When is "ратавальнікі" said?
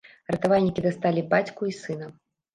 0.35-0.83